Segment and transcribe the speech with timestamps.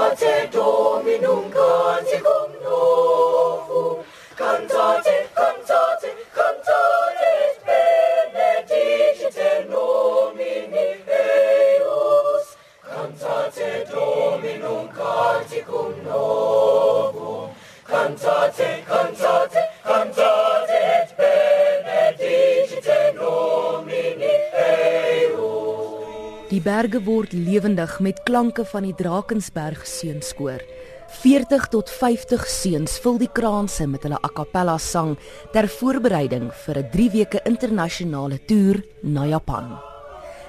[0.00, 1.50] Cantate Dominum
[4.34, 6.90] cantate, cantate, cantate
[12.82, 14.88] cantate Dominum
[17.84, 19.39] cantate, cantate
[26.60, 30.60] Die berge word lewendig met klanke van die Drakensberg seunskoor.
[31.22, 35.14] 40 tot 50 seuns vul die kraanse met hulle a cappella sang
[35.54, 39.80] ter voorbereiding vir 'n 3 weke internasionale toer na Japan.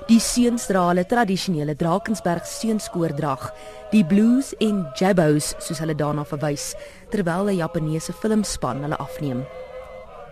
[0.10, 3.54] Die seuns dra hulle tradisionele Drakensberg seunskoordrag,
[3.92, 6.76] die blues en jabos soos hulle daarna verwys,
[7.10, 9.46] terwyl 'n Japaneese filmspan hulle afneem.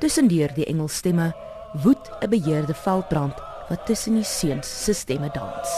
[0.01, 1.33] Tussendeur die Engelsstemme
[1.73, 5.69] woed 'n beheerde veldbrand wat tussen die seuns se stemme dans.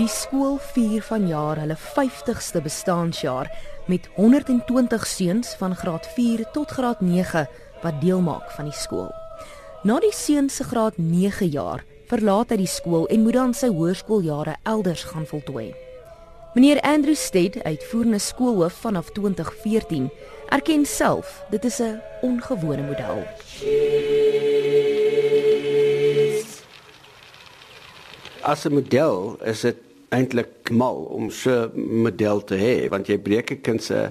[0.00, 3.50] Die skool vier vanjaar hulle 50ste bestaanjaar
[3.90, 7.48] met 120 seuns van graad 4 tot graad 9
[7.82, 9.19] wat deel maak van die skool.
[9.82, 13.70] Na die seun se graad 9 jaar verlaat hy die skool en moet dan sy
[13.72, 15.70] hoërskooljare elders gaan voltooi.
[16.52, 20.10] Meneer Andrew Stead, uitvoerende skoolhoof vanaf 2014,
[20.52, 23.24] erken self dit is 'n ongewone model.
[28.42, 29.76] As 'n model is dit
[30.10, 34.10] eintlik mal om so 'n model te hê want jy breek 'n kind se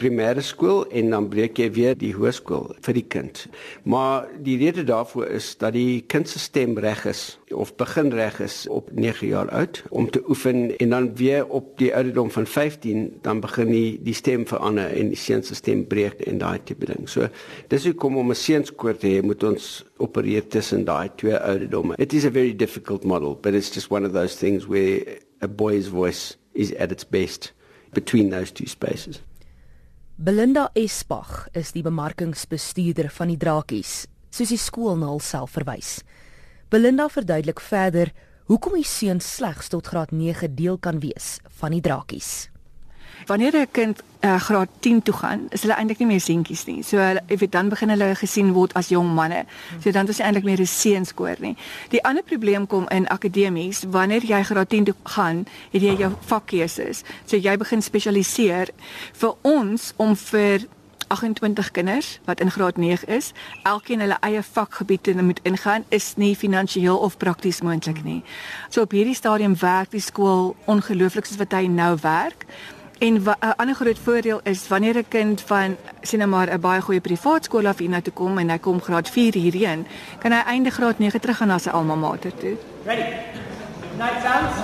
[0.00, 3.44] primêre skool en dan breek jy weer die hoërskool vir die kind.
[3.84, 8.38] Maar die rede daarvoor is dat die kind se stem reg is of begin reg
[8.40, 12.46] is op 9 jaar oud om te oefen en dan weer op die ouderdom van
[12.46, 16.58] 15 dan begin die die stem verander en die seun se stem breek en daai
[16.64, 17.08] tipe ding.
[17.08, 17.28] So
[17.68, 21.94] dis hoekom om 'n seunskoor te hê moet ons opereer tussen daai twee ouderdomme.
[21.98, 25.48] It is a very difficult model, but it's just one of those things where a
[25.48, 27.52] boy's voice is at its best
[27.92, 29.20] between those two spaces.
[30.20, 36.02] Belinda Espach is die bemarkingsbestuurder van die Drakies, soos die skool na hulself verwys.
[36.68, 38.12] Belinda verduidelik verder
[38.52, 42.49] hoekom die seun slegs tot graad 9 deel kan wees van die Drakies.
[43.26, 46.82] Wanneer 'n kind uh, graad 10 toe gaan, is hulle eintlik nie meer seentjies nie.
[46.82, 49.44] So hulle ek weet dan begin hulle gesien word as jong manne.
[49.82, 51.56] So dan is dit eintlik meer 'n seenskoor nie.
[51.88, 56.12] Die ander probleem kom in akademies, wanneer jy graad 10 toe gaan, het jy jou
[56.20, 57.02] vakkeuses.
[57.24, 58.68] So jy begin spesialiseer
[59.12, 60.66] vir ons om vir
[61.10, 63.32] 28 kinders wat in graad 9 is,
[63.62, 68.22] elkeen hulle eie vakgebied te moet ingaan is nie finansiëel of prakties moontlik nie.
[68.68, 72.46] So op hierdie stadium werk die skool ongelooflik soos wat hy nou werk.
[73.00, 76.80] En 'n ander groot voordeel is wanneer 'n kind van sien nou maar 'n baie
[76.80, 79.86] goeie privaat skool af hiernatoe kom en hy kom graad 4 hierheen,
[80.18, 82.56] kan hy einde graad 9 terug gaan na sy alma mater toe.
[82.84, 83.04] Ready.
[83.98, 84.56] Night sounds.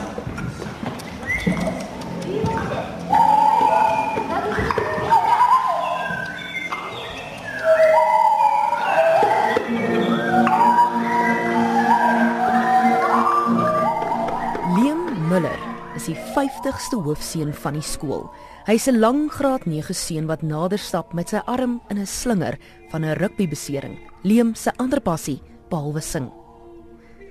[16.06, 18.30] Die 50ste hoofseun van die skool.
[18.66, 22.58] Hy's 'n lang graad 9 seun wat nader stap met sy arm in 'n slinger
[22.90, 23.98] van 'n rugbybesering.
[24.22, 26.30] Liam se ander passie, behalwe sing.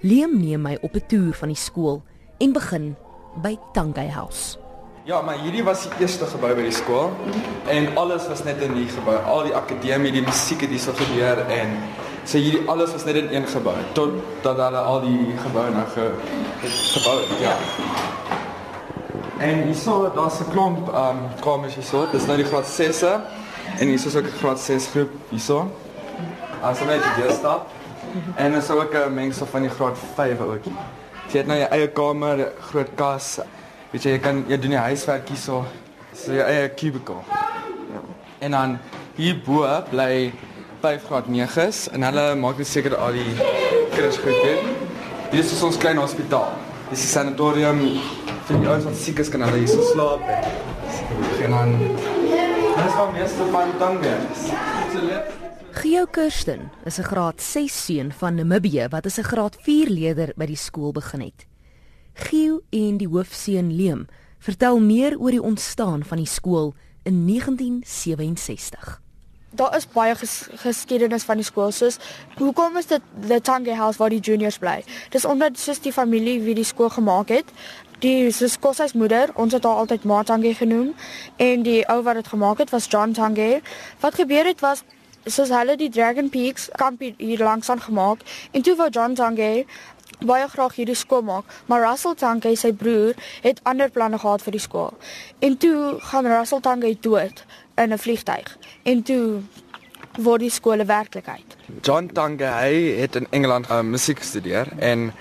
[0.02, 2.04] Liam neem my op 'n toer van die skool
[2.40, 2.96] en begin
[3.42, 4.58] by Tangai House.
[5.06, 7.12] Ja, maar hierdie was die eerste gebou by die skool
[7.70, 9.16] en alles was net in die gebou.
[9.16, 11.78] Al die akademie, die musiek het hierso gebeur en
[12.26, 15.86] so hierdie alles was net in een gebou tot dat hulle al die geboue nou
[15.94, 16.08] ge,
[16.66, 17.40] gebou het.
[17.40, 17.54] Ja.
[19.40, 22.08] En hierso daar's 'n klomp um, kamers hierso.
[22.12, 23.22] Dis nou die graad 6e
[23.80, 25.72] en hierso is ook 'n graad 6 groep hierso.
[26.62, 27.68] As jy net hier stap.
[28.36, 30.64] En dan sou ek 'n mengsel van die graad 5 ook.
[31.32, 33.40] Jy het nou jou eie kamer, groot kas.
[33.92, 35.66] Weet jy, jy kan jy doen die huiswerk hierso.
[36.14, 37.16] So jou eie cubicle.
[37.94, 38.00] Ja.
[38.40, 38.80] En dan
[39.16, 40.34] hier bo bly
[40.80, 43.36] 5 graad 9s en hulle maak net seker al die
[43.92, 44.60] kinders goed het.
[45.32, 46.52] Hier is ons klein hospitaal.
[46.90, 48.00] Dis 'n sanatorium
[48.48, 51.72] vir die ouens wat siek is kan hulle hier so slaap en en dan
[52.76, 54.42] Dis van meeste van Tangiers.
[55.72, 60.34] Geo Kirsten is 'n graad 6 seun van Namibië wat as 'n graad 4 leerder
[60.36, 61.48] by die skool begin het.
[62.14, 64.08] Geo en die hoofseun Leem
[64.40, 69.02] vertel meer oor die ontstaan van die skool in 1967.
[69.56, 71.98] Daar is baie ges geskiedenis van die skool soos
[72.38, 74.84] hoekom is dit the Tange House waar die juniors bly?
[75.10, 77.52] Dis omdat soos die familie wie die skool gemaak het,
[78.00, 80.94] die soos Kossys moeder, ons het haar altyd Ma Tange genoem
[81.38, 83.62] en die ou wat dit gemaak het was John Tange.
[84.00, 84.84] Wat gebeur het was
[85.26, 88.22] soos hulle die Dragon Peaks kamp hier langs aan gemaak
[88.52, 89.66] en toe wou John Tange
[90.26, 94.56] baie graag hierdie skool maak, maar Russell Tange, sy broer, het ander planne gehad vir
[94.56, 94.94] die skool.
[95.44, 97.46] En toe gaan Russell Tange dood
[97.76, 98.58] in 'n vliegtyg.
[98.84, 99.42] En toe
[100.18, 101.58] word die skole werklikheid.
[101.82, 105.12] John Tange hy het in Engeland uh, musiek gestudeer en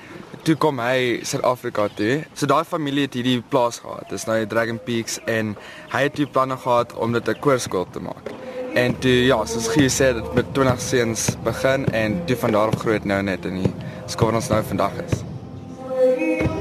[0.44, 2.18] toe kom hy Suid-Afrika toe.
[2.36, 4.10] So daai familie het hierdie plaas gehad.
[4.12, 5.54] Dis nou Dragon Peaks en
[5.94, 8.32] hy het die planne gehad om dit 'n koorskool te maak.
[8.74, 12.68] En toe ja, soos Gie sê dit met 20 seuns begin en toe van daar
[12.68, 13.72] af groot nou net in die
[14.06, 16.53] skool ons nou vandag is.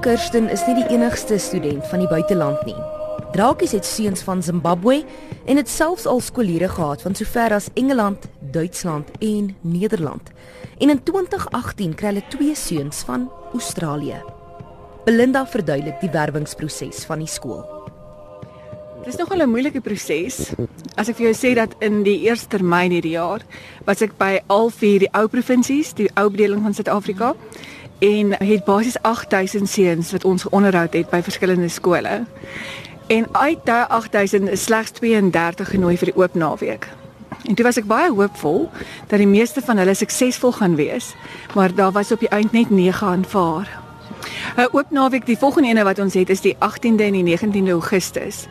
[0.00, 2.76] Kirsten is nie die enigste student van die buiteland nie.
[3.34, 5.02] Drakies het seuns van Zimbabwe
[5.44, 10.30] en het selfs al skooliere gehad van sover as Engeland, Duitsland en Nederland.
[10.78, 14.22] En in 2018 kry hulle twee seuns van Australië.
[15.04, 17.60] Belinda verduidelik die werwingsproses van die skool.
[19.04, 20.52] Dit is nogal 'n moeilike proses.
[20.96, 23.40] As ek vir jou sê dat in die eerste termyn hierdie jaar
[23.84, 27.34] was ek by al vier die ou provinsies, die ou bedeling van Suid-Afrika
[28.00, 32.24] en het basies 8000 seuns wat ons onderhoud het by verskillende skole.
[33.06, 36.88] En uit daai 8000 is slegs 32 genooi vir die oop naweek.
[37.44, 38.68] En toe was ek baie hoopvol
[39.08, 41.14] dat die meeste van hulle suksesvol gaan wees,
[41.54, 43.68] maar daar was op die eind net 9 aanvaar.
[44.56, 47.70] 'n Oop naweek, die volgende ene wat ons het is die 18de en die 19de
[47.70, 48.46] Augustus.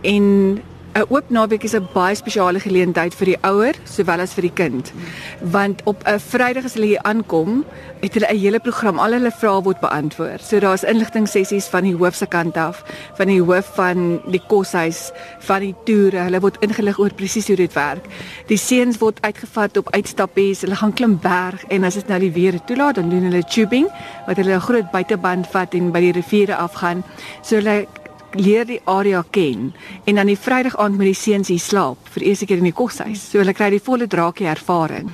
[0.00, 0.62] En
[0.94, 4.52] 'n oop naweek is 'n baie spesiale geleentheid vir die ouer sowel as vir die
[4.54, 4.92] kind.
[5.40, 7.64] Want op 'n Vrydag as hulle hier aankom,
[8.00, 10.42] het hulle 'n hele program, al hulle vrae word beantwoord.
[10.42, 12.84] So daar's inligting sessies van die hoof se kant af,
[13.16, 16.18] van die hoof van die koshuis, van die toere.
[16.18, 18.04] Hulle word ingelig oor presies hoe dit werk.
[18.46, 20.60] Die seuns word uitgevat op uitstappies.
[20.60, 23.88] Hulle gaan klim berg en as dit nou die weer toelaat, dan doen hulle tubing
[24.26, 27.02] wat hulle 'n groot buiteband vat en by die riviere afgaan.
[27.42, 27.86] So hulle
[28.34, 29.72] leer die area ken
[30.04, 32.76] en dan die Vrydag aand met die seuns hier slaap vir eerste keer in die
[32.76, 33.30] koshuis.
[33.30, 35.10] So hulle kry die volle draakie ervaring.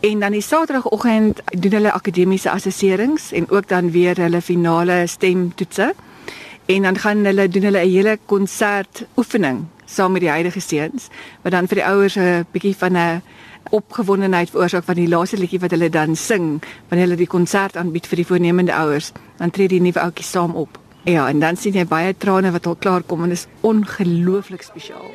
[0.00, 5.94] En dan die Saterdagoggend doen hulle akademiese assesserings en ook dan weer hulle finale stemtoetse.
[6.66, 11.08] En dan gaan hulle doen hulle 'n hele konsert oefening saam met die huidige seuns
[11.42, 13.22] wat dan vir die ouers 'n bietjie van 'n
[13.70, 18.06] opgewondenheid veroorsaak van die laaste liedjie wat hulle dan sing wanneer hulle die konsert aanbied
[18.06, 19.12] vir die voornemende ouers.
[19.36, 20.85] Dan tree die nuwe ouetjies saam op.
[21.06, 25.06] Ja, en dan sien jy baie trane wat al klaar kom en is ongelooflik spesiaal.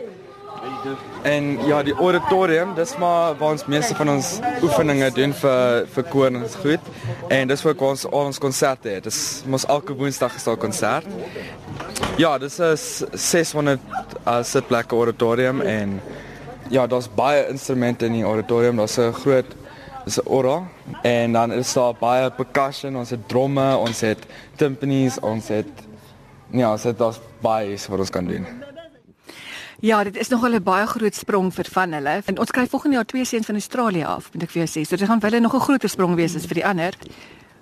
[1.28, 4.30] En ja, die auditorium, dis maar waar ons meeste van ons
[4.64, 6.88] oefeninge doen vir vir koor en goed.
[7.28, 9.04] En dis waar ons al ons konserte het.
[9.04, 9.20] Dis
[9.52, 11.06] mos elke Woensdag is daar 'n konsert.
[12.18, 13.80] Ja, dis is 600
[14.28, 16.00] uh, sitplekke auditorium en
[16.70, 18.78] ja, daar's baie instrumente in die auditorium.
[18.78, 19.60] Daar's 'n groot
[20.06, 20.66] dis 'n orgel
[21.02, 24.20] en dan is daar baie percussion, ons het dromme, ons het
[24.56, 25.70] timpanis, ons het
[26.52, 28.46] ja, ons het daar's baie wat ons kan doen.
[29.82, 32.22] Ja, dit is nogal 'n baie groot sprong vir van hulle.
[32.26, 34.88] En ons kry volgende jaar twee seuns van Australië af, moet ek vir jou sê.
[34.88, 36.94] So dit gaan wel nog 'n groter sprong wees as vir die ander.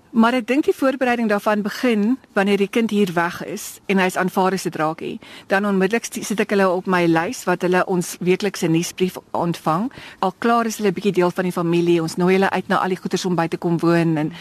[0.09, 4.17] Maar ek dink die voorbereiding daarvan begin wanneer die kind hier weg is en hy's
[4.17, 5.19] aanvaar as 'n draakie.
[5.47, 9.91] Dan onmiddellik sit ek hulle op my lys wat hulle ons weeklikse nuusbrief ontvang.
[10.19, 12.01] Al klaar is hulle 'n bietjie deel van die familie.
[12.01, 14.33] Ons nooi hulle uit na al die goeders om by te kom woon en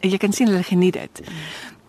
[0.00, 1.22] jy kan sien hulle geniet dit.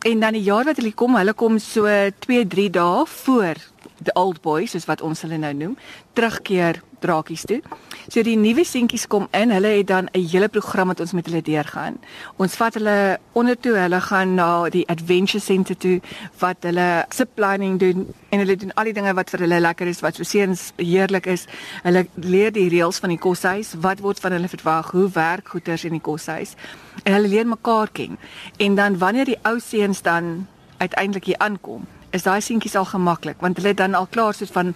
[0.04, 1.88] En dan die jaar wat hulle kom, hulle kom so
[2.20, 3.56] 2, 3 dae voor
[4.04, 5.78] the old boys soos wat ons hulle nou noem,
[6.14, 7.60] terugkeer drakies toe.
[8.08, 11.26] So die nuwe seentjies kom in, hulle het dan 'n hele program wat ons met
[11.26, 12.00] hulle deurgaan.
[12.38, 16.02] Ons vat hulle onder toe, hulle gaan na die adventure center toe
[16.40, 20.02] wat hulle ziplining doen en hulle doen al die dinge wat vir hulle lekker is,
[20.02, 21.46] wat so seuns heerlik is.
[21.84, 25.84] Hulle leer die reëls van die koshuis, wat word van hulle verwag, hoe werk goeders
[25.84, 26.56] in die koshuis.
[27.04, 28.18] En hulle leer mekaar ken.
[28.58, 30.48] En dan wanneer die ou seuns dan
[30.78, 34.54] uiteindelik hier aankom, is daai seentjies al gemaklik want hulle het dan al klaar soos
[34.54, 34.74] van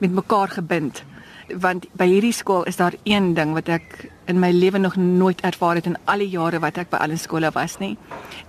[0.00, 1.02] met mekaar gebind.
[1.60, 5.40] Want by hierdie skool is daar een ding wat ek in my lewe nog nooit
[5.44, 7.96] ervaar het in al die jare wat ek by alle skole was nie,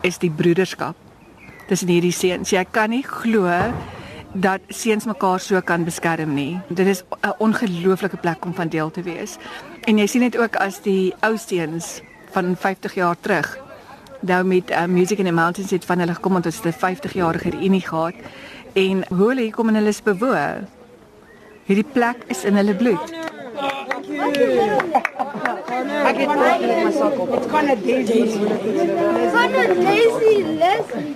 [0.01, 0.95] is die broederskap
[1.67, 2.53] tussen hierdie seuns.
[2.53, 3.49] Jy kan nie glo
[4.33, 6.59] dat seuns mekaar so kan beskerm nie.
[6.69, 9.37] Dit is 'n ongelooflike plek om van deel te wees.
[9.81, 13.70] En jy sien dit ook as die ou seuns van 50 jaar terug
[14.21, 16.79] nou met uh, Music in the Mountains het van hulle gekom want ons het 'n
[16.79, 18.13] 50 jarige reunie gehad
[18.73, 20.67] en hoe hulle hier kom en hulle is bewoon.
[21.65, 23.13] Hierdie plek is in hulle bloed.
[26.05, 27.33] Ek het ook net my sak op.
[27.33, 28.43] It's of Daisy.
[29.33, 31.15] Of lazy, lazy.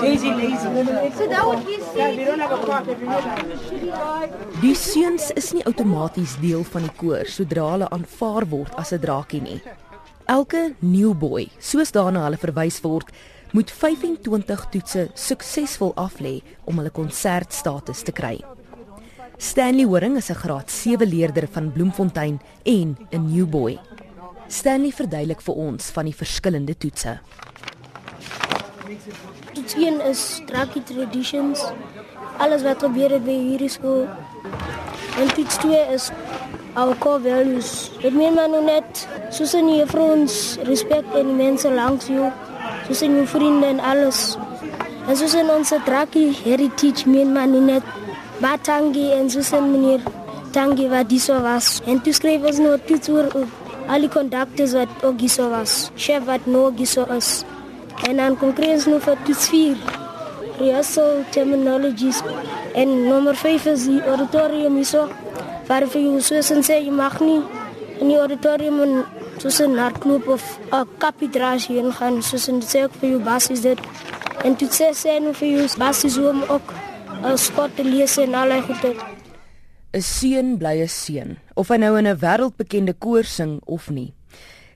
[0.00, 1.16] Daisy lazy.
[1.16, 4.30] So that would be Yeah, we don't have a clock every night.
[4.60, 9.00] Die seuns is nie outomaties deel van die koor sodra hulle aanvaar word as 'n
[9.02, 9.60] draakie nie.
[10.28, 13.08] Elke new boy, soos daarna hulle verwys word,
[13.56, 16.34] moet 25 toetse suksesvol aflê
[16.68, 18.34] om hulle konsertstatus te kry.
[19.40, 23.78] Stanley Horing is 'n graad 7 leerder van Bloemfontein en 'n new boy.
[24.48, 27.18] Stanley verduidelik vir ons van die verskillende toetse.
[29.54, 31.64] Toets 1 is Draki Traditions.
[32.38, 34.06] Alles wat gebeur het by hierdie skool.
[35.18, 36.10] En toets 2 is
[36.74, 37.90] our core values.
[38.02, 42.30] Dit meen maar nou net soos in jou vriends, respek en die mense langs jou,
[42.86, 44.36] soos in jou vriende en alles.
[45.08, 47.82] En soos in ons Draki heritage meen maar nou net
[48.38, 50.04] Batangi en soos in meneer
[50.52, 51.80] Tangi wat dis was.
[51.86, 55.90] En toe skryf ons nou toets oor ook al die conductors wat ook dis was.
[55.96, 57.44] Chef wat nou dis is.
[58.08, 59.76] En dan concreet nog voor toets 4.
[60.58, 62.22] Rehearsal terminologies.
[62.74, 65.08] En nummer 5 is die auditorium hierso.
[65.68, 67.42] Waar vir jou soos en sê jy mag nie
[68.00, 68.92] in die auditorium en
[69.38, 73.60] soos 'n hardloop of 'n kapidrasie heen gaan soos en sê ook vir jou basies
[73.60, 73.78] dit.
[74.44, 76.74] En toe sê sê nou vir jou basies hoe om ook
[77.22, 78.84] 'n skot te lees en al die goed.
[79.92, 84.14] 'n Seun bly 'n seun, of hy nou in 'n wêreldbekende koor sing of nie.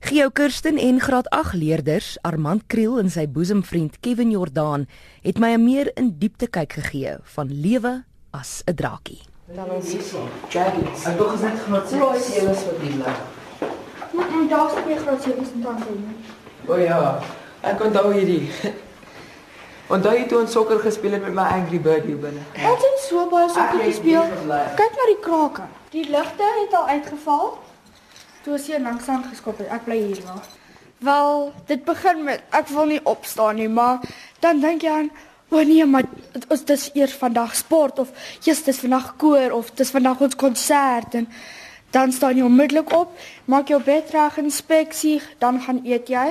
[0.01, 4.89] Geo Kirsten en graad 8 leerders Armand Kriel en sy boesemvriend Kevin Jordaan
[5.23, 9.32] het my 'n meer in diepte kyk gegee van lewe as 'n draakie.
[9.53, 9.89] Dan ons
[10.49, 10.81] Jaggy.
[11.05, 13.19] Ek dink gesê graad 7 is vir die lag.
[14.13, 15.97] Mm, Daar's twee graad 7 se tande.
[16.69, 17.01] O ja,
[17.61, 18.49] ek onthou hierdie.
[19.93, 22.41] Onthou jy toe ons sokker gespeel het met my Angry Bird hier binne?
[22.65, 24.25] Ons het so baie sokker gespeel.
[24.25, 24.63] nie.
[24.79, 25.67] Kyk na die krake.
[25.93, 27.51] Die ligte het al uitgeval.
[28.47, 30.41] Toe as jy langs aan geskop het, ek bly hier wel.
[31.05, 34.01] Wel, dit begin met ek wil nie opstaan nie, maar
[34.41, 35.13] dan dink jy aan
[35.53, 36.05] o nee, maar
[36.49, 41.15] is dis eers vandag sport of jy's dis vandag koor of dis vandag ons konsert
[41.19, 41.29] en
[41.93, 43.13] dan staan jy onmiddellik op,
[43.45, 46.31] maak jou bed reg, inspeksie, dan gaan eet jy.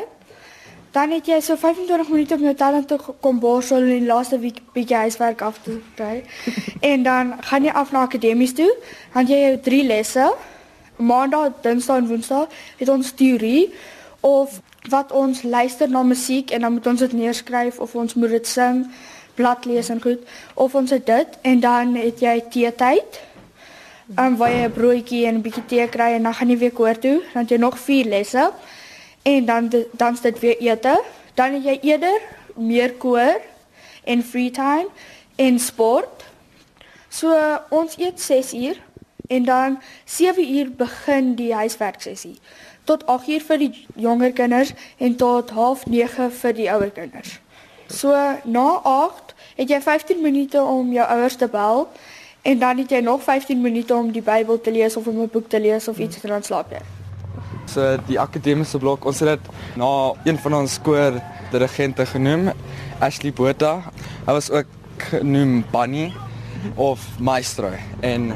[0.91, 4.39] Dan het jy so 25 minute om jou talent te kom borsel en die laaste
[4.41, 6.23] week bietjie huiswerk af te kry.
[6.91, 8.71] en dan gaan jy af na akademies toe.
[9.13, 10.31] Dan jy jou drie lesse.
[10.97, 12.49] Maandag, Dinsdag en Woensdag
[12.81, 13.69] het ons teorie
[14.25, 14.59] of
[14.89, 18.47] wat ons luister na musiek en dan moet ons dit neerskryf of ons moet dit
[18.47, 18.85] sing,
[19.35, 20.23] blad lees en goed
[20.53, 23.21] of ons het dit en dan het jy teetyd.
[24.19, 26.71] Um, waar jy 'n broodjie en 'n bietjie tee kry en dan gaan jy weer
[26.71, 27.21] koor toe.
[27.33, 28.51] Dan jy nog 4 lesse.
[29.21, 31.03] En dan di- dan is dit weer ete.
[31.33, 32.21] Dan het jy eerder
[32.55, 33.41] meer koor
[34.03, 34.87] en free time
[35.35, 36.23] en sport.
[37.09, 38.81] So ons eet 6 uur
[39.27, 42.39] en dan 7 uur begin die huiswerksessie.
[42.83, 47.39] Tot 8 uur vir die jonger kinders en tot 8:30 vir die ouer kinders.
[47.87, 51.87] So na 8 het jy 15 minute om jou ouers te bel
[52.41, 55.29] en dan het jy nog 15 minute om die Bybel te lees of om 'n
[55.31, 56.81] boek te lees of iets en dan slaap jy.
[57.65, 61.21] So die akademiese blok, ons het dit na een van ons koor
[61.51, 62.51] dirigente genoem,
[62.99, 63.91] Ashley Botha.
[64.25, 64.65] Hy was ook
[64.97, 66.13] genoem Bunny
[66.75, 68.33] of Maestro en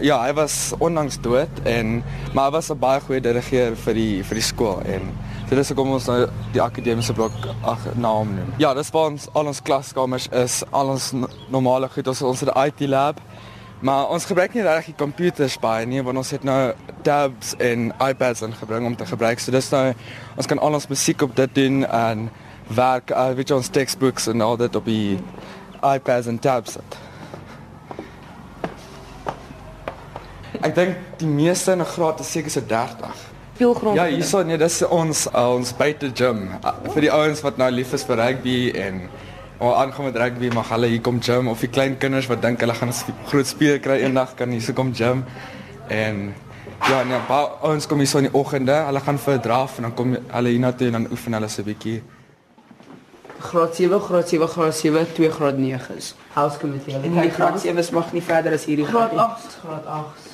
[0.00, 2.02] ja, hy was onlangs dood en
[2.34, 5.12] maar hy was 'n baie goeie dirigeer vir die vir die skool en
[5.48, 8.52] dit is hoekom ons nou die akademiese blok ag na hom noem.
[8.58, 11.12] Ja, dis waar ons al ons klaskamers is, al ons
[11.48, 13.20] normale goed, ons ons het 'n IT lab.
[13.80, 16.72] Maar ons gebruik nie regtig die computers baie nie, want ons het nou
[17.02, 19.38] tabs en iPads ingebring om te gebruik.
[19.38, 19.94] So dis nou
[20.36, 22.30] ons kan al ons musiek op dit doen en
[22.66, 25.18] werk, uh, weet jy ons textbooks en al dit op die
[25.82, 26.96] iPads en tabs sit.
[30.66, 33.14] Ek dink die meeste in 'n graad is seker so 30.
[33.54, 33.96] Speelgrond.
[33.96, 37.70] Ja, hierso nee, dis ons uh, ons buite gym uh, vir die ouens wat nou
[37.70, 39.06] lief is vir rugby en
[39.58, 42.60] of aangaan met rugby mag hulle hier kom gym of die klein kinders wat dink
[42.60, 45.24] hulle gaan 'n groot speel kry eendag kan hier so kom gym
[45.88, 46.34] en
[46.88, 49.78] ja, nee, baie ouens kom hier so in die oggende, hulle gaan vir 'n draf
[49.78, 52.02] en dan kom hulle hiernatoe en dan oefen hulle so 'n bietjie.
[53.38, 56.14] Graad 7, graad 7, graad 7, 2 graad 9s.
[56.34, 56.94] House committee.
[56.94, 59.20] Hulle kyk graad 7s mag nie verder as hierdie Graad nie.
[59.20, 59.58] 8.
[59.62, 60.25] graad 8.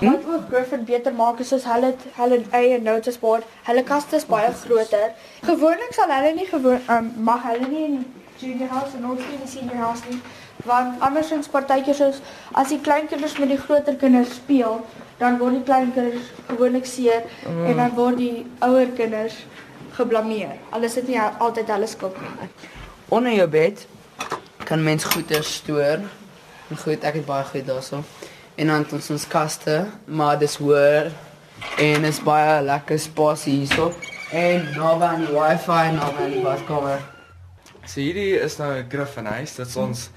[0.00, 3.44] Wat ook Griffin beter maak is as hulle hulle eie notice board.
[3.66, 5.10] Hulle kaste is baie groter.
[5.44, 7.98] Gewoonlik sal hulle nie gewoon um, mag hulle nie in
[8.40, 10.20] junior house en ook nie in senior house nie.
[10.64, 12.20] Want andersins partytjies is
[12.52, 14.80] as die klein kinders met die groter kinders speel,
[15.20, 17.66] dan word die klein kinders gewoonlik seer mm.
[17.66, 19.36] en dan word die ouer kinders
[19.98, 20.56] geblameer.
[20.70, 22.48] Alles is nie altyd hulle skuld nie.
[23.12, 23.86] Onder jou bed
[24.64, 26.08] kan mens goeder stoor.
[26.70, 28.04] En goed, ek het baie goed daarso.
[28.60, 29.74] En dan ons ons kaste,
[30.04, 31.08] maar dis hoor
[31.80, 33.88] en is baie lekker spasie hierso.
[34.36, 37.00] En nou aan die wifi en nou aan die badkamer.
[37.86, 39.54] So hierdie is nou 'n Griffin huis.
[39.54, 40.10] Dit is ons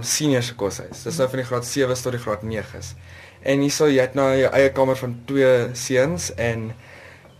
[0.00, 1.02] senior se koshuis.
[1.02, 2.94] Dis nou van die graad 7 tot die graad 9s.
[3.42, 6.72] En hierso jy het nou jou eie kamer van twee seuns en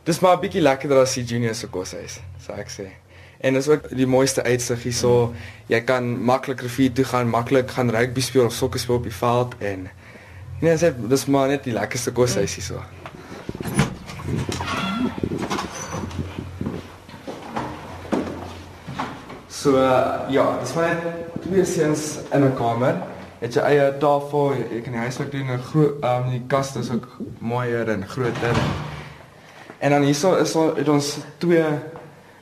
[0.05, 2.89] dis maar 'n bietjie lekkerder as die junior se koshuis, sou ek sê.
[3.41, 5.35] En dis ook die mooiste uitsig hierso.
[5.67, 9.13] Jy kan maklik rivier toe gaan, maklik gaan rugby speel of sokker speel op die
[9.13, 9.89] veld en
[10.61, 12.81] nee, dis dis maar net die lekkerste koshuis hierso.
[19.49, 22.97] So uh, ja, dis maar net twee seuns in 'n kamer.
[23.39, 26.91] Het jy eie tafel, jy, kan die huiswerk doen en groot um die kaste is
[26.91, 27.09] ook
[27.39, 28.57] mooier en groter.
[29.79, 31.65] En dan hierso is al het ons twee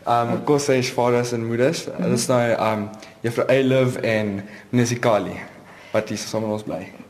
[0.07, 1.85] um koshuis vaders en moeders.
[1.85, 2.89] Dit is nou um
[3.21, 5.41] juffrou Eiliv en Nesikali
[5.93, 7.04] wat hier saam met ons bly.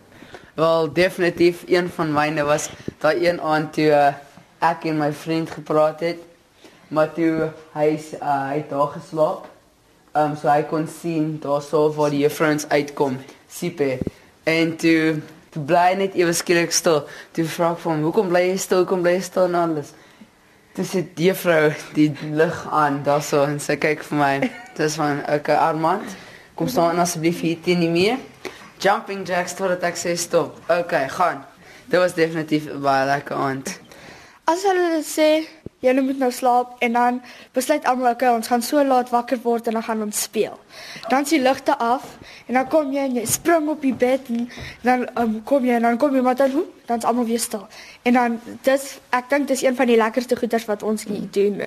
[0.55, 2.69] Wel, definitief een van myne was
[2.99, 4.13] daai een aand toe uh,
[4.63, 6.21] ek en my vriend gepraat het.
[6.95, 9.49] Maar toe hy uh, hy het daar geslaap.
[10.15, 13.17] Ehm um, so hy kon sien daarso waar die juffrouens uitkom,
[13.51, 13.99] sipe.
[14.47, 15.17] En toe
[15.51, 17.01] toe bly net ewe skielik stil.
[17.35, 18.85] Toe vra ek hom, "Hoekom bly jy stil?
[18.85, 19.91] Hoekom bly jy stil en alles?"
[20.75, 24.51] Sit die juffrou die lig aan daarso en sy kyk vir my.
[24.77, 26.17] Dis van 'n okay, Armand.
[26.55, 28.19] Kom staan asseblief hier teen die muur.
[28.85, 30.59] Jumping jacks totdat ek sê stop.
[30.69, 31.39] Okay, gaan.
[31.89, 33.71] Dit was definitief baie lekker aand.
[34.45, 35.29] As hulle sê
[35.85, 37.21] julle moet nou slaap en dan
[37.57, 40.59] besluit almal okay, ons gaan so laat wakker word en dan gaan ons speel.
[41.09, 42.05] Dan is die ligte af
[42.45, 44.45] en dan kom jy en jy spring op die bed en
[44.85, 46.67] dan um, kom jy en dan kom jy maar dan hoe?
[46.85, 47.65] Dan is almal weer stil.
[48.05, 48.37] En dan
[48.69, 48.85] dis
[49.17, 51.65] ek dink dis een van die lekkerste goeders wat ons hier doen.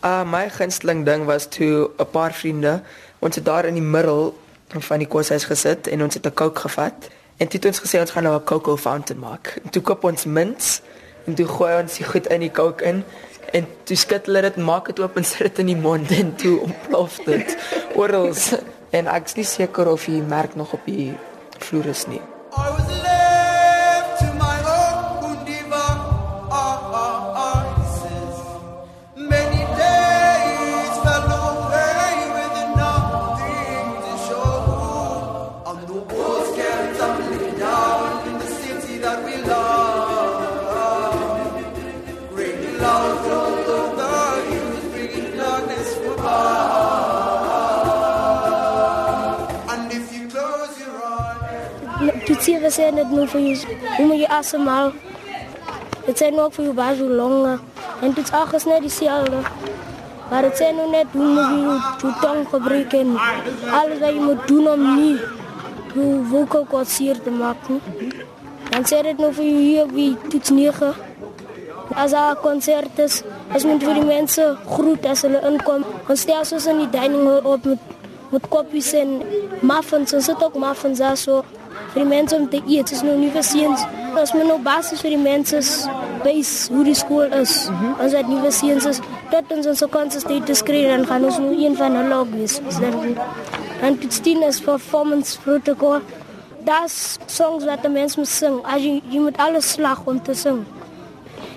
[0.00, 2.80] Uh my gunsteling ding was toe 'n paar vriende
[3.20, 4.32] ons het daar in die middel
[4.68, 8.00] van die koshuis gesit en ons het 'n Coke gevat en toe het ons gesê
[8.00, 9.58] ons gaan nou 'n cocoa fountain maak.
[9.64, 10.80] En toe koop ons mints
[11.26, 13.04] en toe gooi ons die goed in die Coke in
[13.52, 16.34] en toe skud hulle dit maak dit oop en sit dit in die mond en
[16.36, 17.56] toe ontplof dit
[17.94, 18.32] oral
[18.90, 21.16] en ek is nie seker of die merk nog op die
[21.58, 22.22] vloer is nie.
[22.56, 23.13] I was
[52.48, 52.60] eyes.
[52.60, 54.92] Toetsie we sê net nou vir jou hoe moet jy asemhaal.
[56.06, 57.58] Dit sê nou ook vir jou baie so longe.
[58.02, 59.40] En dit ag is net dieselfde.
[60.30, 63.16] Maar dit sê nou net hoe moet jy jou, jou tong gebruik en
[63.70, 65.16] alles wat jy moet doen om nie
[65.94, 67.80] jou vocal cords seer te maak nie.
[68.70, 70.92] Dan sê dit nou vir jou hier wie toets 9.
[71.94, 73.22] As daar 'n konsert is,
[73.54, 75.84] is moet vir die mense groet as hulle inkom.
[76.08, 77.78] Ons stel soos in die dining hall op met
[78.30, 79.22] met koppies en
[79.62, 80.12] muffins.
[80.12, 81.44] Ons sit ook muffins daar so
[81.94, 82.88] vir die mense om te eet.
[82.90, 83.84] Dit is nou nie vir seuns.
[84.18, 85.60] Ons moet nou basis vir die mense
[86.24, 87.54] wys hoe die skool is.
[88.02, 91.54] Ons het nuwe seuns is tot ons ons konsistent te skree dan gaan ons nou
[91.54, 92.58] een van hulle ook wees.
[92.80, 93.16] Dan
[93.80, 96.00] dan dit steen is performance protocol.
[96.64, 98.60] Das songs wat die mense moet sing.
[98.64, 100.64] As jy jy moet alles slag om te sing.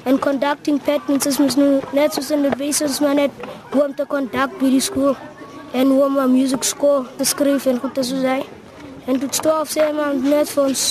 [0.08, 3.96] En conducting patterns is mos nou net soos in die basis maar net hoe om
[3.96, 5.18] te conduct by die skool
[5.74, 8.57] en hoe om 'n music score te skryf en goed te so sê.
[9.08, 10.82] En dit stoof sê maar net vir ons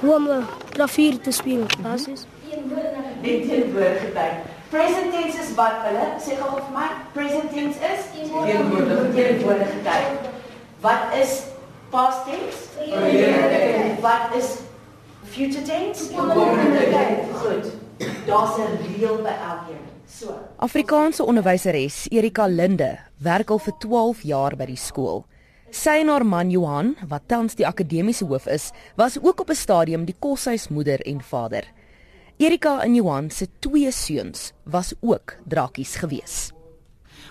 [0.00, 1.66] hoe om 'n klavier te speel.
[1.82, 2.24] Basis.
[3.22, 4.36] Die teenwoordige tyd.
[4.70, 6.88] Present tense is wat hulle sê gou vir my.
[7.12, 10.30] Present tense is teenwoordige teenwoordige tyd.
[10.80, 11.42] Wat is
[11.90, 12.58] past tense?
[12.76, 14.00] Verlede.
[14.00, 14.48] Wat is
[15.22, 16.14] future tense?
[16.14, 17.18] Komende tyd.
[17.42, 17.66] Goed.
[18.26, 19.84] Daar's 'n reël by elkeen.
[20.08, 20.38] So.
[20.56, 25.24] Afrikaanse onderwyseres Erika Linde werk al vir 12 jaar by die skool.
[25.74, 29.54] Sy en haar man Johan, wat tans die akademiese hoof is, was ook op 'n
[29.54, 31.64] stadium die koshuismoeder en vader.
[32.36, 36.52] Erika en Johan se twee seuns was ook drakies gewees.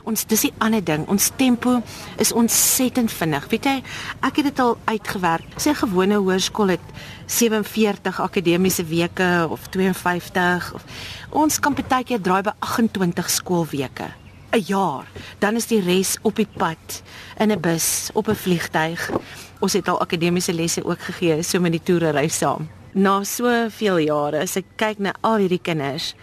[0.04, 1.82] Ons dis die ander ding, ons tempo
[2.18, 3.48] is ontsettend vinnig.
[3.50, 3.84] Weet jy,
[4.22, 5.46] ek het dit al uitgewerk.
[5.58, 6.82] Sy gewone hoërskool het
[7.26, 10.86] 47 akademiese weke of 52 of
[11.30, 14.25] ons kan baie keer draai by 28 skoolweke.
[14.56, 15.06] 'n jaar,
[15.40, 17.02] dan is die res op die pad
[17.38, 19.12] in 'n bus, op 'n vliegtyg.
[19.60, 22.70] Ons het al akademiese lesse ook gegee, so met die toere reis saam.
[22.94, 26.16] Na soveel jare, as ek kyk na al hierdie kinders,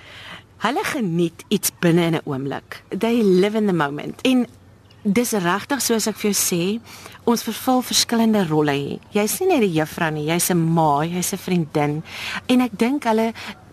[0.58, 2.82] hulle geniet iets binne in 'n oomblik.
[2.98, 4.20] They live in the moment.
[4.22, 4.46] En
[5.02, 6.80] dis regtig soos ek vir jou sê,
[7.24, 8.98] ons vervul verskillende rolle.
[9.10, 12.02] Jy's nie net die juffrou nie, jy's 'n ma, jy's 'n vriendin
[12.48, 13.32] en ek dink hulle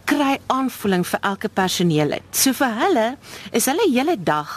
[0.10, 2.26] kry aanvoeling vir elke personeellid.
[2.34, 3.06] So vir hulle
[3.54, 4.56] is hulle hele dag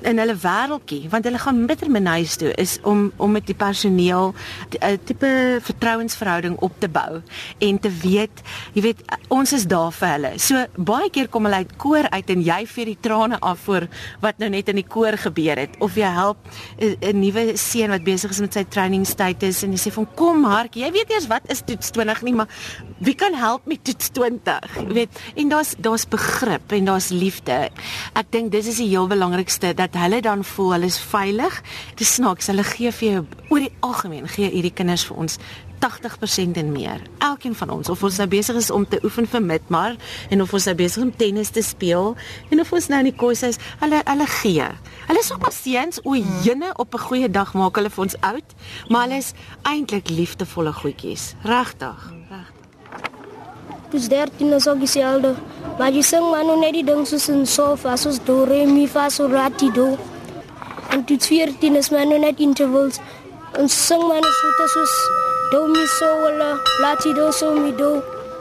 [0.00, 4.34] in hulle wêreldjie want hulle gaan bitter menuis toe is om om met die personeel
[4.80, 7.20] 'n tipe vertrouensverhouding op te bou
[7.58, 10.32] en te weet jy weet ons is daar vir hulle.
[10.38, 13.88] So baie keer kom hulle uit koor uit en jy vir die trane af voor
[14.20, 16.38] wat nou net in die koor gebeur het of jy help
[16.80, 20.44] 'n nuwe seun wat besig is met sy training status en jy sê van kom
[20.44, 22.48] Hark jy weet eers wat is toets 20 nie maar
[22.98, 27.70] wie kan help met toets 20 jy weet en daar's daar's begrip en daar's liefde.
[28.14, 31.58] Ek dink dis is die heel belangrikste dat hulle dan voel hulle is veilig.
[31.98, 35.38] Dit snaaks, hulle gee vir jou oor die algemeen gee hierdie kinders vir ons
[35.82, 37.02] 80% en meer.
[37.18, 39.98] Elkeen van ons of ons nou besig is om te oefen vir midmar
[40.30, 42.14] en of ons nou besig is om tennis te speel
[42.54, 44.70] en of ons nou in die kos is, hulle hulle gee.
[45.10, 46.14] Hulle is ook pasiëns, o
[46.46, 48.48] jene op 'n goeie dag maak hulle vir ons oud,
[48.88, 51.34] maar hulle is eintlik liefdevolle goedjies.
[51.42, 52.12] Regtig.
[52.30, 52.61] Regtig.
[53.92, 55.34] Dis 13 is ook dieselfde.
[55.78, 58.86] Maar jy sing maar nou net die ding soos in sofa, soos do re mi
[58.88, 59.98] fa so la ti do.
[60.96, 63.00] En dit 14 is maar nou net intervals.
[63.60, 64.94] Ons sing maar net soos soos
[65.52, 67.90] do mi so la la ti do so mi do.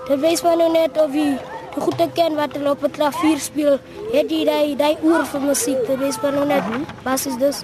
[0.07, 1.33] Dit wys maar nou net of jy
[1.75, 3.79] die goeie ken wat hulle op 'n klavier speel.
[4.13, 5.87] Het jy daai daai oor vir musiek.
[5.87, 6.63] Dit wys maar nou net
[7.03, 7.63] wat is dis.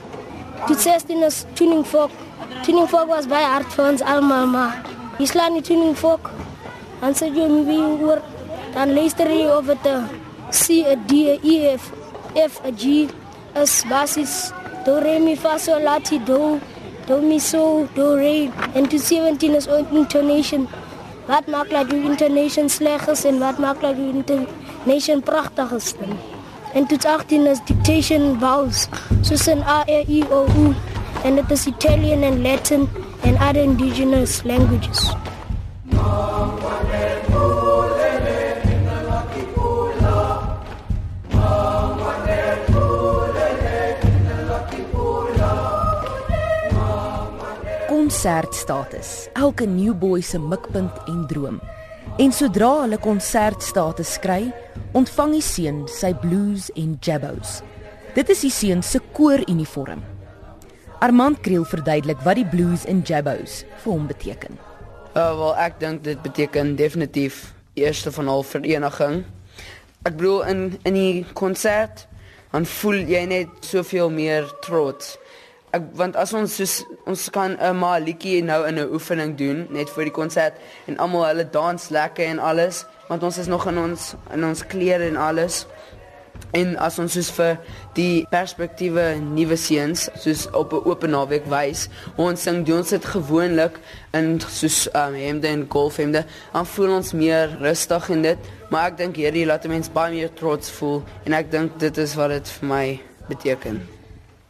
[0.67, 2.11] Dit 16 is tuning fork.
[2.63, 4.81] Tuning fork was baie hard vir ons almal maar.
[5.17, 6.36] Jy slaan die tuning fork.
[7.01, 8.21] Dan sê jy my wie oor
[8.73, 10.03] dan luister jy of dit 'n
[10.51, 11.91] C, 'n D, 'n E, F,
[12.51, 13.09] F, 'n G
[13.61, 14.51] is basis
[14.85, 16.59] do re mi fa so la ti do
[17.07, 17.61] do mi so
[17.95, 18.35] do re
[18.75, 20.67] en to 17 is ook intonation.
[21.27, 25.93] Wat maak dat die intonation sleg is en wat maak dat die intonation pragtig is?
[26.73, 28.87] En tot 18 is dictation vowels
[29.21, 30.75] soos in A, E, I, O, U
[31.23, 32.89] en dit is Italian and Latin
[33.23, 35.11] and other indigenous languages.
[48.17, 49.29] Konsertstatus.
[49.33, 51.59] Elke new boy se mikpunt en droom.
[52.17, 54.47] En sodra hulle konsertstatus kry,
[54.97, 57.59] ontvang die seun sy blues en jabbos.
[58.15, 60.01] Dit is die seun se kooruniform.
[61.05, 64.57] Armand Kriel verduidelik wat die blues en jabbos vir hom beteken.
[65.13, 69.21] Uh, wel ek dink dit beteken definitief eerste van al vereniging.
[70.09, 72.07] Ek bedoel in in die konsert
[72.49, 75.19] dan voel jy net soveel meer trots
[75.77, 76.75] ek want as ons soos
[77.07, 80.53] ons kan 'n maar liedjie nou in 'n oefening doen net vir die konsert
[80.87, 84.65] en almal hulle dans lekker en alles want ons is nog in ons in ons
[84.67, 85.65] klere en alles.
[86.51, 87.57] En as ons soos vir
[87.97, 93.05] die perspektiewe nuwe seuns soos op 'n oop naweek wys ons sing doen ons dit
[93.05, 93.79] gewoonlik
[94.13, 98.37] in soos um, hemde en golfhemde dan voel ons meer rustig in dit.
[98.69, 102.15] Maar ek dink hierdie laat mense baie meer trots voel en ek dink dit is
[102.15, 103.96] wat dit vir my beteken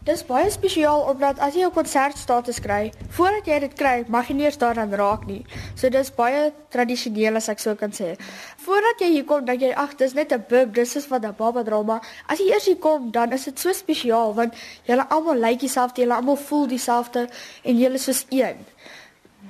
[0.07, 4.35] Dis baie spesiaal omdat as jy 'n konsertstatus kry, voordat jy dit kry, mag jy
[4.35, 5.43] nie eers daaraan raak nie.
[5.75, 8.15] So dis baie tradisioneel as ek so kan sê.
[8.57, 11.35] Voordat jy hier kom, dink jy ag, dis net 'n bub, dis is wat 'n
[11.37, 11.99] baba drama.
[12.29, 14.53] As jy eers hier kom, dan is dit so spesiaal want
[14.85, 17.27] julle almal lyk dieselfde, julle almal voel dieselfde
[17.63, 18.55] en julle soos een.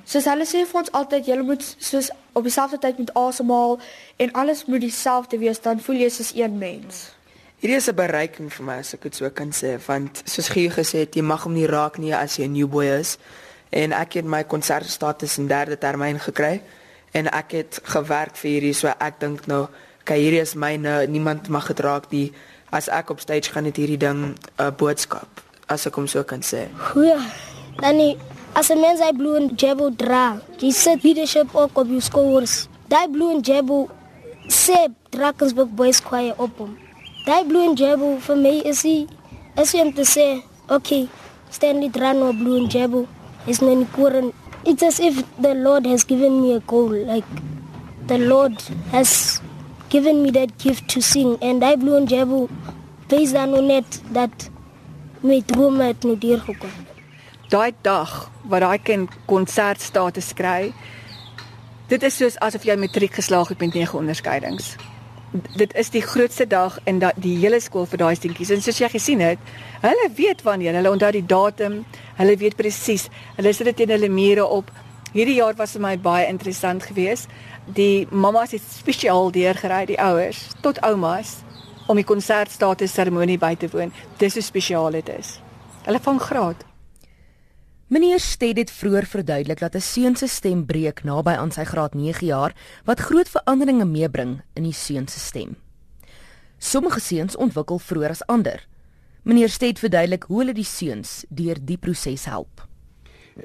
[0.04, 3.78] Soos hulle sê vir ons altyd, julle moet soos op dieselfde tyd met asemhaal
[4.16, 7.17] en alles moet dieselfde wees, dan voel jy soos een mens.
[7.58, 10.70] Hierdie is 'n bereiking vir my as ek dit so kan sê want soos Gie
[10.70, 13.18] gesê het jy mag hom nie raak nie as jy 'n new boy is
[13.72, 16.62] en ek het my konsertstatus in derde termyn gekry
[17.14, 19.66] en ek het gewerk vir hierdie so ek dink nou
[20.04, 22.32] kyk hierdie is myne niemand mag dit raak nie
[22.70, 25.28] as ek op stage gaan het hierdie ding 'n boodskap
[25.68, 26.68] as ek hom so kan sê.
[26.92, 27.18] Goeie.
[27.80, 28.16] Dan nie
[28.54, 32.68] as 'n mens hy blue en jebo dra, jy sit leadership ook op jou skouers.
[32.88, 33.88] Daai blue en jebo
[34.46, 36.87] sê Drakensberg Boys Choir op hom.
[37.28, 38.92] Daai blue and jebo vir my is hy
[39.62, 40.22] is hy om te sê,
[40.76, 41.00] okay,
[41.56, 43.02] Stanley Drano blue and jebo
[43.46, 44.30] is my koren.
[44.64, 47.28] It's as if the Lord has given me a goal like
[48.06, 48.56] the Lord
[48.96, 49.42] has
[49.90, 52.48] given me that gift to sing and I blue and jebo
[53.12, 54.48] based on net that
[55.20, 56.72] my droom het nou deur gekom.
[57.52, 60.72] Daai dag wat daai kind konsertstatus kry,
[61.92, 64.78] dit is soos asof jy matriek geslaag het met nege onderskeidings
[65.32, 68.52] dit is die grootste dag in da, die hele skool vir daai seentjies.
[68.54, 69.40] En soos jy gesien het,
[69.82, 71.82] hulle weet wanneer, hulle onthou die datum,
[72.20, 73.08] hulle weet presies.
[73.36, 74.70] Hulle sit dit in hulle mure op.
[75.12, 77.28] Hierdie jaar was vir my baie interessant geweest.
[77.76, 81.38] Die mammas het spesiaal deurgery, die ouers tot oumas
[81.88, 83.92] om die konsertstatus seremonie by te woon.
[84.20, 85.38] Dis hoe spesiaal dit is.
[85.88, 86.67] Hulle vang graad.
[87.88, 91.94] Meneer Sted het vroeër verduidelik dat 'n seun se stem breek naby aan sy graad
[91.94, 92.52] 9 jaar
[92.84, 95.56] wat groot veranderinge meebring in die seun se stem.
[96.58, 98.66] Sommige seuns ontwikkel vroeër as ander.
[99.22, 102.68] Meneer Sted verduidelik hoe hulle die seuns deur die proses help.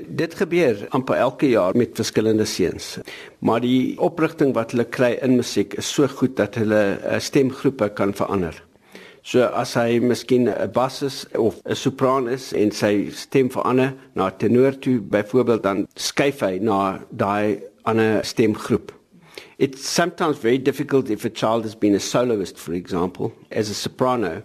[0.07, 2.97] Dit gebeur amper elke jaar met verskillende seuns.
[3.39, 7.89] Maar die oprigting wat hulle kry in musiek is so goed dat hulle uh, stemgroepe
[7.89, 8.63] kan verander.
[9.25, 13.93] So as hy miskien 'n bas is of 'n sopran is en sy stem verander
[14.15, 18.91] na tenor toe byvoorbeeld dan skuif hy na daai ander stemgroep.
[19.57, 23.73] It's sometimes very difficult if a child has been a soloist for example as a
[23.73, 24.43] soprano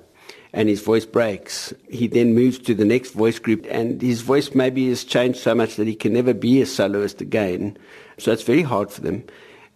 [0.53, 1.75] and his voice breaks.
[1.91, 5.55] He then moves to the next voice group, and his voice maybe has changed so
[5.55, 7.77] much that he can never be a soloist again.
[8.17, 9.25] So it's very hard for them.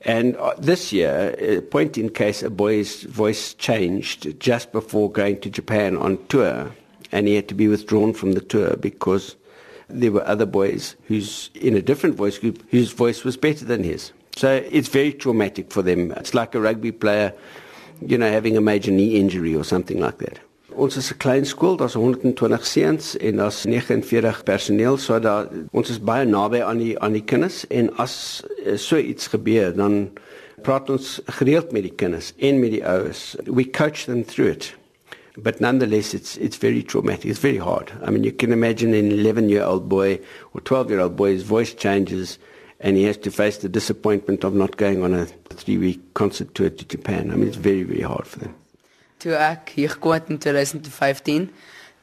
[0.04, 5.40] And uh, this year, a point in case, a boy's voice changed just before going
[5.40, 6.74] to Japan on tour,
[7.12, 9.36] and he had to be withdrawn from the tour because
[9.88, 13.84] there were other boys who's in a different voice group whose voice was better than
[13.84, 14.12] his.
[14.36, 16.12] So it's very traumatic for them.
[16.12, 17.32] It's like a rugby player,
[18.00, 20.40] you know, having a major knee injury or something like that.
[20.74, 25.90] Ons is 'n klein skool, daar's 120 seuns en daar's 49 personeel, so daar ons
[25.90, 30.10] is baie naby aan die aan die kinders en as uh, so iets gebeur, dan
[30.62, 33.36] praat ons gereeld met die kinders en met die ouers.
[33.44, 34.74] We coach them through it.
[35.36, 37.24] But nonetheless it's it's very traumatic.
[37.24, 37.92] It's very hard.
[38.06, 40.20] I mean, you can imagine an 11-year-old boy
[40.52, 42.38] or 12-year-old boy's voice changes
[42.80, 46.70] and he has to face the disappointment of not going on a 3-week concert tour
[46.70, 47.30] to Japan.
[47.30, 48.61] I mean, it's very very hard for them
[49.22, 51.50] toe ek hier gekom het in 2015.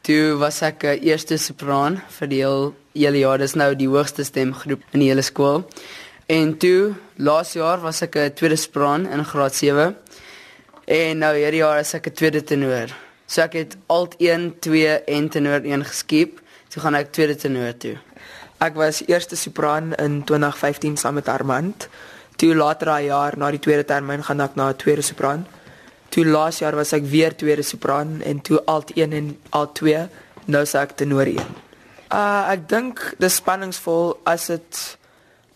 [0.08, 3.38] Toe was ek 'n uh, eerste sopran vir die heel hele jaar.
[3.38, 5.68] Dis nou die hoogste stemgroep in die hele skool.
[6.28, 9.96] En toe laas jaar was ek 'n tweede sopran in graad 7.
[10.88, 12.90] En nou hierdie jaar is ek 'n tweede tenor.
[13.28, 16.40] So ek het alt 1, 2 en tenor 1 geskiep.
[16.70, 17.98] Toe gaan ek tweede tenor toe.
[18.60, 21.88] Ek was eerste sopran in 2015 saam met Armand.
[22.36, 25.46] Toe later daai jaar na die tweede termyn gaan ek na 'n tweede sopran.
[26.10, 30.06] Toe laas jaar was ek weer tweede sopran en toe alt 1 en alt 2.
[30.50, 31.42] Nou sê ek tenor 1.
[32.10, 34.86] Uh ek dink dis spanningsvol as dit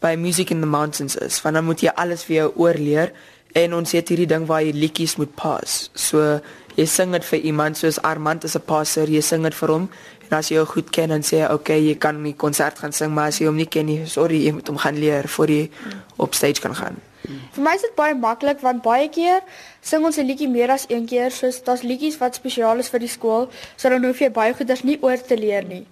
[0.03, 1.39] by Music in the Mountains is.
[1.41, 3.13] Want dan moet jy alles vir jou oorleer
[3.57, 5.89] en ons het hierdie ding waar jy liedjies moet pas.
[5.95, 6.39] So
[6.75, 9.89] jy sing dit vir iemand soos Armand is 'n passer, jy sing dit vir hom
[10.29, 12.91] en as jy hom goed ken dan sê jy okay, jy kan nie konsert gaan
[12.91, 15.47] sing maar as jy hom nie ken nie, sorry, jy moet hom gaan leer voor
[15.47, 15.69] jy
[16.17, 16.97] op stage kan gaan.
[17.23, 19.41] Vir my is dit baie maklik want baie keer
[19.81, 22.99] sing ons 'n liedjie meer as een keer, soos daar's liedjies wat spesiaal is vir
[22.99, 25.85] die skool, so dan hoef jy baie goeders nie oor te leer nie.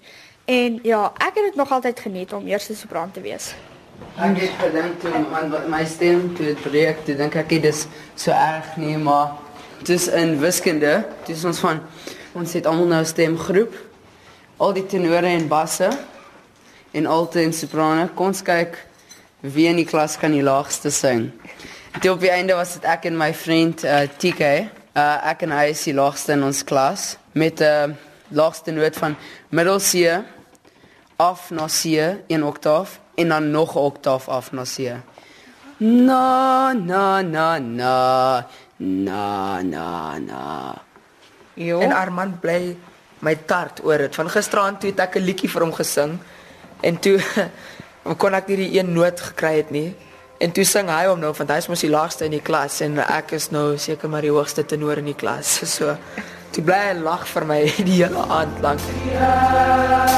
[0.45, 3.53] En ja, ek het dit nog altyd geniet om eerste sopran te wees.
[4.17, 8.31] Ek het gedink toe man my stem toe breek, toe dink ek dit is so
[8.31, 9.37] erg nie, maar
[9.87, 11.81] dis in wiskunde, dis ons van
[12.37, 13.73] ons het almal nou stemgroep.
[14.61, 15.89] Al die tenore en basse
[16.91, 18.77] en alte en soprane, kom ons kyk
[19.41, 21.29] wie in die klas kan die laagste sing.
[21.99, 24.51] Toe op die einde was dit ek en my vriend uh, TK.
[24.91, 27.95] Uh, ek en hy is die laagste in ons klas met 'n uh,
[28.31, 29.15] laagste noot van
[29.49, 30.23] middel C
[31.17, 31.83] af na C,
[32.27, 34.95] een oktaaf en dan nog 'n oktaaf af na C.
[35.79, 38.47] Na na na na
[38.81, 40.75] na na na.
[41.53, 41.79] Jo.
[41.79, 42.77] En Armand bly
[43.19, 44.15] my tart oor dit.
[44.15, 46.19] Van gisteraand toe het ek 'n liedjie vir hom gesing
[46.81, 47.19] en toe
[48.21, 49.95] kon ek nie die een noot gekry het nie.
[50.39, 52.81] En toe sing hy hom nou want hy is mos die laagste in die klas
[52.81, 55.59] en ek is nou seker maar die hoogste tenor in die klas.
[55.75, 55.97] So
[56.51, 58.81] toe bly hy lag vir my die hele aand lank.
[59.13, 60.11] Ja.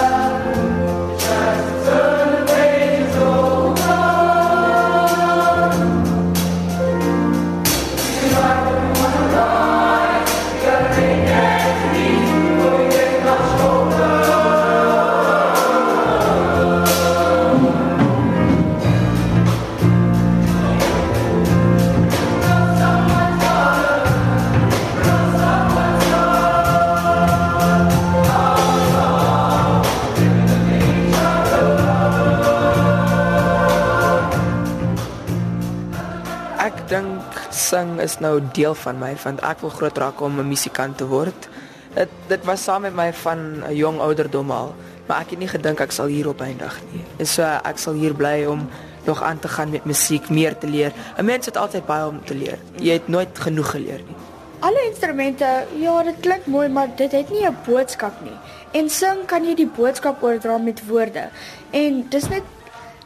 [37.74, 41.08] Sing is nou deel van my want ek wil groot raak om 'n musikant te
[41.10, 41.50] word.
[41.96, 44.76] Dit dit was saam met my van 'n jong ouderdom al,
[45.08, 47.02] maar ek het nie gedink ek sal hier op eindig nie.
[47.18, 48.70] En so ek sal hier bly om
[49.06, 50.92] nog aan te gaan met musiek, meer te leer.
[51.18, 52.60] 'n Mens het altyd baie om te leer.
[52.78, 54.16] Jy het nooit genoeg geleer nie.
[54.60, 58.38] Alle instrumente, ja, dit klink mooi, maar dit het nie 'n boodskap nie.
[58.72, 61.30] En sing kan jy die boodskap oordra met woorde.
[61.72, 62.44] En dis net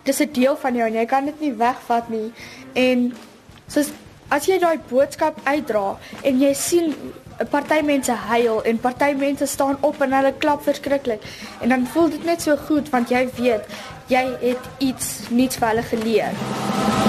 [0.03, 2.33] dis 'n deel van jou en jy kan dit nie wegvat nie.
[2.73, 3.13] En
[3.67, 3.87] soos
[4.29, 6.93] as jy daai boodskap uitdra en jy sien
[7.51, 11.21] party mense huil en party mense staan op en hulle klap verskriklik.
[11.61, 13.69] En dan voel dit net so goed want jy weet
[14.11, 17.06] jy het iets nuuts vir hulle geleer.